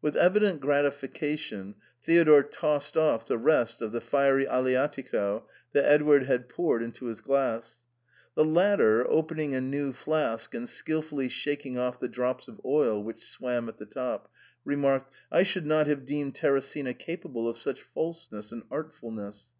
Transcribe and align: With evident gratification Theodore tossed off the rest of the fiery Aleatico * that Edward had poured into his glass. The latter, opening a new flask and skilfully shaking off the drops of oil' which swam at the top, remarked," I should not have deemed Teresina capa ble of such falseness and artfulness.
With 0.00 0.16
evident 0.16 0.62
gratification 0.62 1.74
Theodore 2.02 2.42
tossed 2.42 2.96
off 2.96 3.26
the 3.26 3.36
rest 3.36 3.82
of 3.82 3.92
the 3.92 4.00
fiery 4.00 4.46
Aleatico 4.46 5.42
* 5.58 5.72
that 5.74 5.84
Edward 5.84 6.22
had 6.24 6.48
poured 6.48 6.82
into 6.82 7.04
his 7.08 7.20
glass. 7.20 7.82
The 8.36 8.44
latter, 8.46 9.06
opening 9.06 9.54
a 9.54 9.60
new 9.60 9.92
flask 9.92 10.54
and 10.54 10.66
skilfully 10.66 11.28
shaking 11.28 11.76
off 11.76 12.00
the 12.00 12.08
drops 12.08 12.48
of 12.48 12.58
oil' 12.64 13.04
which 13.04 13.22
swam 13.22 13.68
at 13.68 13.76
the 13.76 13.84
top, 13.84 14.32
remarked," 14.64 15.12
I 15.30 15.42
should 15.42 15.66
not 15.66 15.86
have 15.88 16.06
deemed 16.06 16.36
Teresina 16.36 16.94
capa 16.98 17.28
ble 17.28 17.46
of 17.46 17.58
such 17.58 17.82
falseness 17.82 18.52
and 18.52 18.62
artfulness. 18.70 19.50